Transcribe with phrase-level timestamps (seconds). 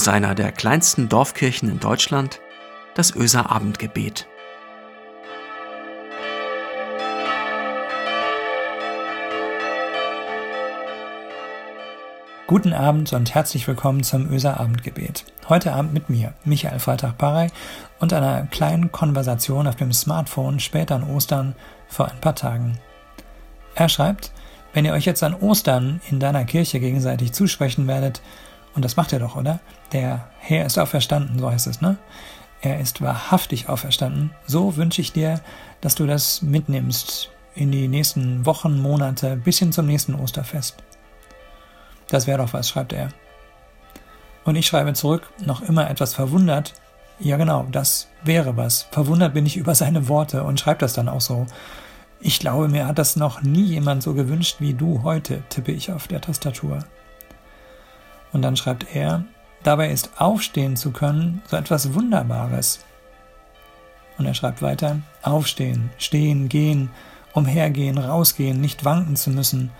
[0.00, 2.40] aus einer der kleinsten Dorfkirchen in Deutschland,
[2.94, 4.26] das Öser Abendgebet.
[12.46, 15.26] Guten Abend und herzlich willkommen zum Öser Abendgebet.
[15.50, 17.50] Heute Abend mit mir, Michael Freitag-Barrey,
[17.98, 21.54] und einer kleinen Konversation auf dem Smartphone später an Ostern
[21.88, 22.78] vor ein paar Tagen.
[23.74, 24.32] Er schreibt,
[24.72, 28.22] wenn ihr euch jetzt an Ostern in deiner Kirche gegenseitig zusprechen werdet,
[28.74, 29.60] und das macht ihr doch, oder?
[29.92, 31.96] Der Herr ist auferstanden, so heißt es, ne?
[32.62, 34.30] Er ist wahrhaftig auferstanden.
[34.46, 35.40] So wünsche ich dir,
[35.80, 40.76] dass du das mitnimmst in die nächsten Wochen, Monate, bis hin zum nächsten Osterfest.
[42.08, 43.08] Das wäre doch was, schreibt er.
[44.44, 46.74] Und ich schreibe zurück, noch immer etwas verwundert.
[47.18, 48.82] Ja, genau, das wäre was.
[48.90, 51.46] Verwundert bin ich über seine Worte und schreibe das dann auch so.
[52.20, 55.92] Ich glaube, mir hat das noch nie jemand so gewünscht wie du heute, tippe ich
[55.92, 56.80] auf der Tastatur.
[58.32, 59.24] Und dann schreibt er,
[59.62, 62.80] dabei ist aufstehen zu können so etwas Wunderbares.
[64.18, 66.90] Und er schreibt weiter, aufstehen, stehen, gehen,
[67.32, 69.70] umhergehen, rausgehen, nicht wanken zu müssen,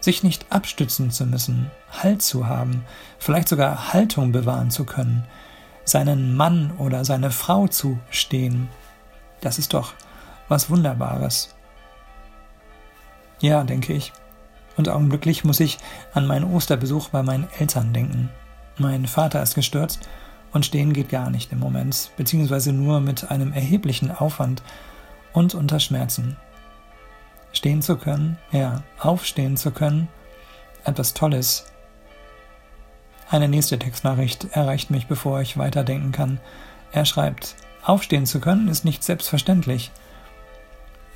[0.00, 2.84] sich nicht abstützen zu müssen, Halt zu haben,
[3.18, 5.24] vielleicht sogar Haltung bewahren zu können,
[5.84, 8.68] seinen Mann oder seine Frau zu stehen.
[9.40, 9.94] Das ist doch
[10.48, 11.54] was Wunderbares.
[13.40, 14.12] Ja, denke ich.
[14.76, 15.78] Und augenblicklich muss ich
[16.14, 18.30] an meinen Osterbesuch bei meinen Eltern denken.
[18.78, 20.08] Mein Vater ist gestürzt
[20.52, 24.62] und stehen geht gar nicht im Moment, beziehungsweise nur mit einem erheblichen Aufwand
[25.32, 26.36] und unter Schmerzen.
[27.52, 30.08] Stehen zu können, ja, aufstehen zu können,
[30.84, 31.66] etwas Tolles.
[33.28, 36.40] Eine nächste Textnachricht erreicht mich, bevor ich weiterdenken kann.
[36.92, 37.54] Er schreibt,
[37.84, 39.90] aufstehen zu können ist nicht selbstverständlich.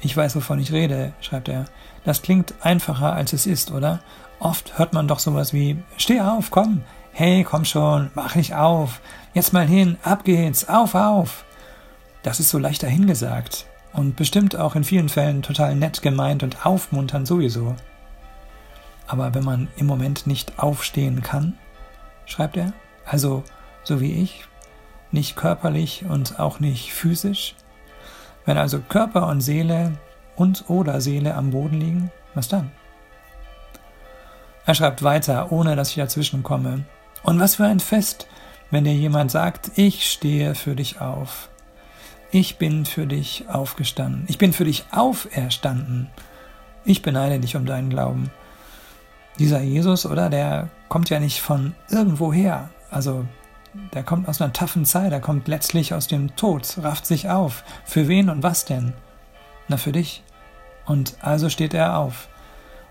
[0.05, 1.65] Ich weiß, wovon ich rede, schreibt er.
[2.05, 4.01] Das klingt einfacher, als es ist, oder?
[4.39, 9.01] Oft hört man doch sowas wie, steh auf, komm, hey, komm schon, mach nicht auf,
[9.33, 11.47] jetzt mal hin, ab geht's, auf, auf.
[12.23, 16.67] Das ist so leicht dahingesagt und bestimmt auch in vielen Fällen total nett gemeint und
[16.67, 17.75] aufmunternd sowieso.
[19.07, 21.55] Aber wenn man im Moment nicht aufstehen kann,
[22.27, 22.75] schreibt er,
[23.07, 23.43] also
[23.85, 24.45] so wie ich,
[25.13, 27.55] nicht körperlich und auch nicht physisch,
[28.47, 29.93] wenn also Körper und Seele
[30.37, 32.71] und oder Seele am Boden liegen, was dann?
[34.67, 36.85] Er schreibt weiter, ohne dass ich dazwischen komme.
[37.23, 38.27] Und was für ein Fest,
[38.71, 41.49] wenn dir jemand sagt, ich stehe für dich auf.
[42.31, 44.25] Ich bin für dich aufgestanden.
[44.29, 46.09] Ich bin für dich auferstanden.
[46.85, 48.31] Ich beneide dich um deinen Glauben.
[49.39, 50.31] Dieser Jesus, oder?
[50.31, 52.71] Der kommt ja nicht von irgendwoher.
[52.91, 53.25] Also,
[53.93, 55.13] der kommt aus einer taffen Zeit.
[55.13, 57.65] Er kommt letztlich aus dem Tod, rafft sich auf.
[57.85, 58.93] Für wen und was denn?
[59.69, 60.23] Na, für dich.
[60.87, 62.29] Und also steht er auf.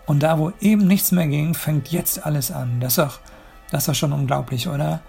[0.05, 2.79] Und da, wo eben nichts mehr ging, fängt jetzt alles an.
[2.79, 3.19] Das ist doch,
[3.71, 5.01] das ist doch schon unglaublich, oder?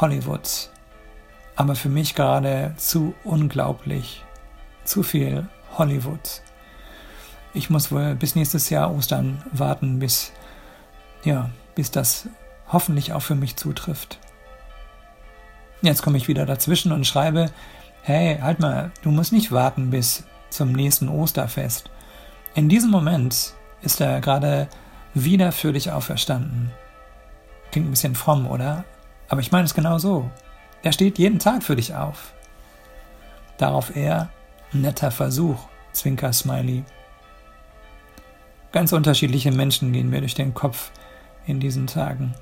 [0.00, 0.70] Hollywood
[1.58, 4.24] aber für mich gerade zu unglaublich.
[4.84, 6.40] Zu viel Hollywood.
[7.52, 10.30] Ich muss wohl bis nächstes Jahr Ostern warten, bis,
[11.24, 12.28] ja, bis das
[12.68, 14.20] hoffentlich auch für mich zutrifft.
[15.80, 17.50] Jetzt komme ich wieder dazwischen und schreibe,
[18.02, 21.90] hey, halt mal, du musst nicht warten bis zum nächsten Osterfest.
[22.54, 24.68] In diesem Moment ist er gerade
[25.14, 26.72] wieder für dich auferstanden.
[27.70, 28.84] Klingt ein bisschen fromm, oder?
[29.28, 30.30] Aber ich meine es genau so.
[30.82, 32.32] Er steht jeden Tag für dich auf.
[33.56, 34.30] Darauf er,
[34.72, 36.84] netter Versuch, Zwinker Smiley.
[38.72, 40.90] Ganz unterschiedliche Menschen gehen mir durch den Kopf
[41.46, 42.34] in diesen Tagen.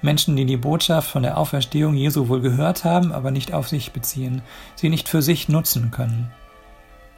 [0.00, 3.92] Menschen, die die Botschaft von der Auferstehung Jesu wohl gehört haben, aber nicht auf sich
[3.92, 4.42] beziehen,
[4.76, 6.30] sie nicht für sich nutzen können.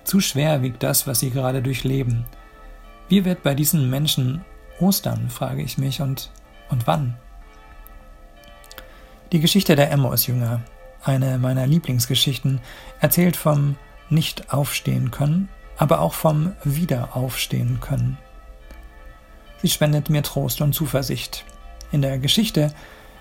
[0.05, 2.25] Zu schwer wiegt das, was sie gerade durchleben.
[3.09, 4.45] Wie wird bei diesen Menschen
[4.81, 6.31] Ostern, frage ich mich, und,
[6.71, 7.17] und wann?
[9.33, 10.63] Die Geschichte der Emmaus-Jünger,
[11.05, 12.61] eine meiner Lieblingsgeschichten,
[13.01, 13.77] erzählt vom
[14.09, 18.19] Nicht-Aufstehen können, aber auch vom Wiederaufstehen können.
[19.63, 21.45] Sie spendet mir Trost und Zuversicht.
[21.93, 22.73] In der Geschichte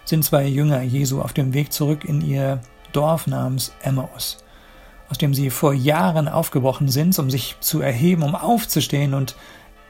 [0.06, 2.62] sind zwei Jünger Jesu auf dem Weg zurück in ihr
[2.92, 4.44] Dorf namens Emmaus,
[5.10, 9.36] aus dem sie vor Jahren aufgebrochen sind, um sich zu erheben, um aufzustehen und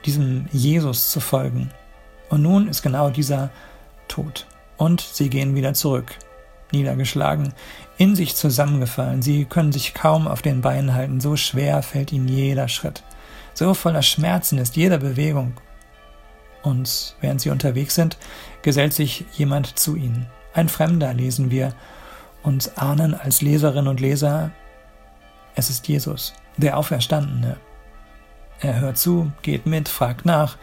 [0.06, 1.72] diesem Jesus zu folgen.
[2.30, 3.50] Und nun ist genau dieser
[4.08, 4.46] tot.
[4.78, 6.16] Und sie gehen wieder zurück,
[6.72, 7.54] niedergeschlagen,
[7.98, 9.22] in sich zusammengefallen.
[9.22, 13.04] Sie können sich kaum auf den Beinen halten, so schwer fällt ihnen jeder Schritt.
[13.54, 15.54] So voller Schmerzen ist jede Bewegung.
[16.62, 18.18] Und während sie unterwegs sind,
[18.62, 20.28] gesellt sich jemand zu ihnen.
[20.54, 21.74] Ein Fremder lesen wir
[22.44, 24.52] und ahnen als Leserinnen und Leser,
[25.56, 27.58] es ist Jesus, der Auferstandene.
[28.62, 30.58] Er hört zu, geht mit, fragt nach,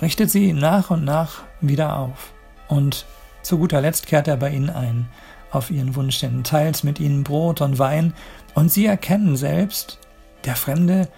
[0.00, 2.32] richtet sie nach und nach wieder auf.
[2.68, 3.06] Und
[3.42, 5.08] Zu guter Letzt kehrt er bei ihnen ein,
[5.50, 8.14] auf ihren Wunsch hin, teilt mit ihnen Brot und Wein,
[8.54, 9.98] und sie erkennen selbst,
[10.44, 11.08] der Fremde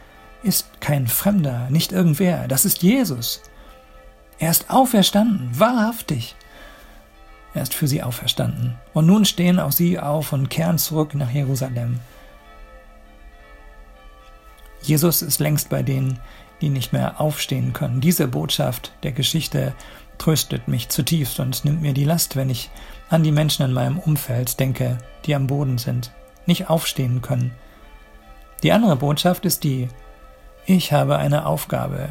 [0.42, 3.42] ist kein Fremder, nicht irgendwer, das ist Jesus.
[4.42, 6.34] Er ist auferstanden, wahrhaftig.
[7.54, 8.74] Er ist für sie auferstanden.
[8.92, 12.00] Und nun stehen auch sie auf und kehren zurück nach Jerusalem.
[14.82, 16.18] Jesus ist längst bei denen,
[16.60, 18.00] die nicht mehr aufstehen können.
[18.00, 19.74] Diese Botschaft der Geschichte
[20.18, 22.68] tröstet mich zutiefst und nimmt mir die Last, wenn ich
[23.10, 26.10] an die Menschen in meinem Umfeld denke, die am Boden sind,
[26.46, 27.52] nicht aufstehen können.
[28.64, 29.88] Die andere Botschaft ist die,
[30.66, 32.08] ich habe eine Aufgabe.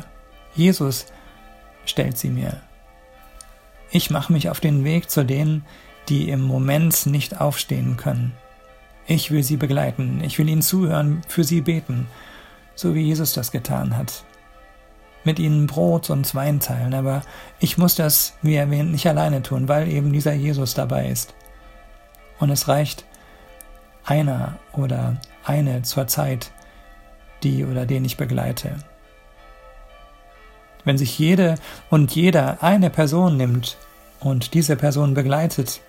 [0.55, 1.07] Jesus
[1.85, 2.61] stellt sie mir.
[3.91, 5.65] Ich mache mich auf den Weg zu denen,
[6.09, 8.33] die im Moment nicht aufstehen können.
[9.05, 12.07] Ich will sie begleiten, ich will ihnen zuhören, für sie beten,
[12.75, 14.23] so wie Jesus das getan hat.
[15.23, 17.21] Mit ihnen Brot und Wein teilen, aber
[17.59, 21.35] ich muss das, wie erwähnt, nicht alleine tun, weil eben dieser Jesus dabei ist.
[22.39, 23.05] Und es reicht
[24.03, 26.51] einer oder eine zur Zeit,
[27.43, 28.77] die oder den ich begleite.
[30.83, 31.55] Wenn sich jede
[31.89, 33.77] und jeder eine Person nimmt
[34.19, 35.81] und diese Person begleitet,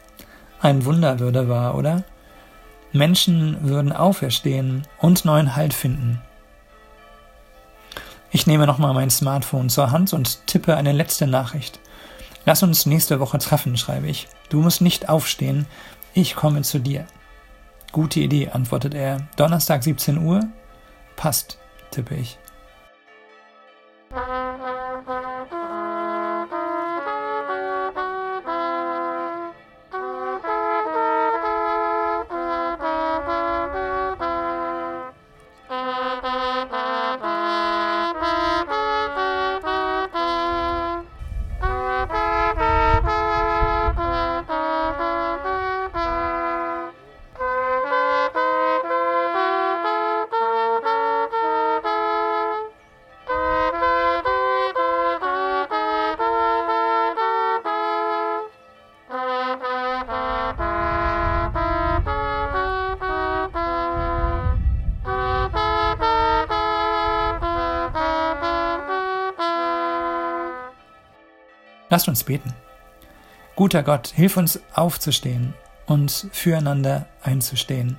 [0.60, 2.04] ein Wunder würde wahr, oder?
[2.92, 6.20] Menschen würden auferstehen und neuen Halt finden.
[8.30, 11.80] Ich nehme nochmal mein Smartphone zur Hand und tippe eine letzte Nachricht.
[12.44, 14.28] Lass uns nächste Woche treffen, schreibe ich.
[14.48, 15.66] Du musst nicht aufstehen,
[16.14, 17.06] ich komme zu dir.
[17.92, 19.28] Gute Idee, antwortet er.
[19.36, 20.40] Donnerstag 17 Uhr?
[21.14, 21.58] Passt,
[21.90, 22.38] tippe ich.
[71.92, 72.54] Lasst uns beten.
[73.54, 75.52] Guter Gott, hilf uns aufzustehen
[75.84, 77.98] und füreinander einzustehen.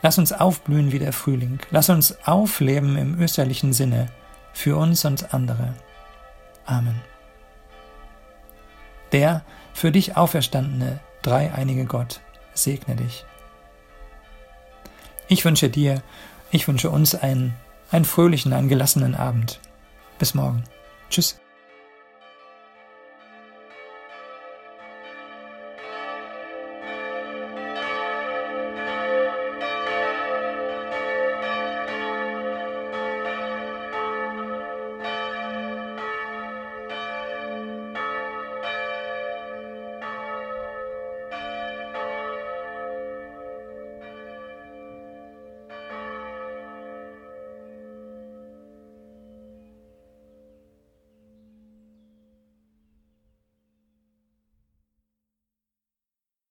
[0.00, 1.58] Lass uns aufblühen wie der Frühling.
[1.70, 4.06] Lass uns aufleben im österlichen Sinne
[4.54, 5.74] für uns und andere.
[6.64, 6.98] Amen.
[9.12, 9.44] Der
[9.74, 12.22] für dich auferstandene dreieinige Gott
[12.54, 13.26] segne dich.
[15.28, 16.02] Ich wünsche dir,
[16.50, 17.54] ich wünsche uns einen,
[17.90, 19.60] einen fröhlichen, einen gelassenen Abend.
[20.18, 20.64] Bis morgen.
[21.10, 21.39] Tschüss.